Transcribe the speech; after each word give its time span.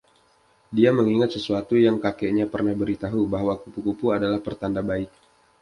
Dia 0.77 0.89
mengingat 0.97 1.29
sesuatu 1.37 1.73
yang 1.85 1.97
kakeknya 2.05 2.45
pernah 2.53 2.73
beri 2.81 2.95
tahu: 3.03 3.21
bahwa 3.33 3.53
kupu-kupu 3.63 4.05
adalah 4.17 4.39
pertanda 4.47 4.81
baik. 4.91 5.11